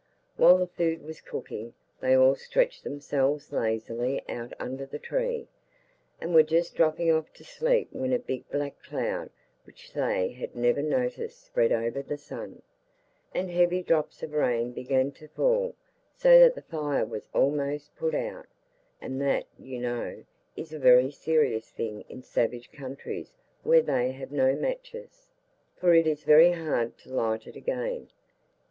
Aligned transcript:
While 0.35 0.57
the 0.57 0.65
food 0.65 1.03
was 1.03 1.21
cooking 1.21 1.75
they 1.99 2.15
all 2.17 2.33
stretched 2.33 2.83
themselves 2.83 3.51
lazily 3.51 4.27
out 4.27 4.51
under 4.59 4.83
the 4.83 4.97
tree, 4.97 5.47
and 6.19 6.33
were 6.33 6.41
just 6.41 6.73
dropping 6.73 7.11
off 7.11 7.31
to 7.33 7.43
sleep 7.43 7.89
when 7.91 8.11
a 8.11 8.17
big 8.17 8.49
black 8.49 8.81
cloud 8.81 9.29
which 9.63 9.93
they 9.93 10.29
had 10.29 10.55
never 10.55 10.81
noticed 10.81 11.43
spread 11.45 11.71
over 11.71 12.01
the 12.01 12.17
sun, 12.17 12.63
and 13.35 13.51
heavy 13.51 13.83
drops 13.83 14.23
of 14.23 14.33
rain 14.33 14.71
began 14.71 15.11
to 15.11 15.27
fall, 15.27 15.75
so 16.15 16.39
that 16.39 16.55
the 16.55 16.63
fire 16.63 17.05
was 17.05 17.29
almost 17.31 17.95
put 17.95 18.15
out, 18.15 18.47
and 18.99 19.21
that, 19.21 19.45
you 19.59 19.77
know, 19.77 20.23
is 20.55 20.73
a 20.73 20.79
very 20.79 21.11
serious 21.11 21.69
thing 21.69 22.03
in 22.09 22.23
savage 22.23 22.71
countries 22.71 23.33
where 23.61 23.83
they 23.83 24.11
have 24.13 24.31
no 24.31 24.55
matches, 24.55 25.27
for 25.75 25.93
it 25.93 26.07
is 26.07 26.23
very 26.23 26.53
hard 26.53 26.97
to 26.97 27.13
light 27.13 27.45
it 27.45 27.55
again. 27.55 28.09